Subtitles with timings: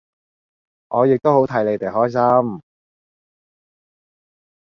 [0.87, 2.09] 我亦都好替你地開
[2.51, 2.61] 心